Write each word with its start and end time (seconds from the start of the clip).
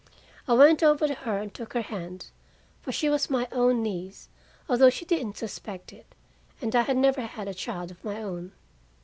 I 0.47 0.53
went 0.53 0.81
over 0.81 1.05
to 1.07 1.13
her 1.13 1.37
and 1.37 1.53
took 1.53 1.73
her 1.75 1.83
hand, 1.83 2.31
for 2.81 2.91
she 2.91 3.07
was 3.07 3.29
my 3.29 3.47
own 3.51 3.83
niece, 3.83 4.29
although 4.67 4.89
she 4.89 5.05
didn't 5.05 5.37
suspect 5.37 5.93
it, 5.93 6.15
and 6.59 6.75
I 6.75 6.81
had 6.81 6.97
never 6.97 7.21
had 7.21 7.47
a 7.47 7.53
child 7.53 7.91
of 7.91 8.03
my 8.03 8.19
own. 8.19 8.51